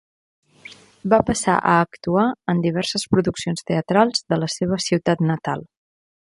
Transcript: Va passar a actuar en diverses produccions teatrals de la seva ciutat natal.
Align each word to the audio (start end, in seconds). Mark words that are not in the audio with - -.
Va 1.13 1.19
passar 1.27 1.57
a 1.73 1.75
actuar 1.81 2.25
en 2.55 2.65
diverses 2.65 3.07
produccions 3.13 3.69
teatrals 3.71 4.27
de 4.33 4.43
la 4.43 4.53
seva 4.59 4.83
ciutat 4.89 5.27
natal. 5.33 5.67